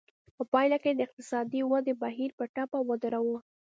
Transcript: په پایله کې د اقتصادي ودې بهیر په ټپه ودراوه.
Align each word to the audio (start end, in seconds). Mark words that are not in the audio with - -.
په 0.35 0.43
پایله 0.51 0.77
کې 0.83 0.91
د 0.93 0.99
اقتصادي 1.07 1.61
ودې 1.69 1.93
بهیر 2.03 2.31
په 2.39 2.43
ټپه 2.53 2.79
ودراوه. 2.89 3.39